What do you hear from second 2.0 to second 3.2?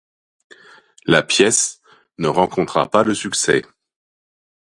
ne rencontra pas le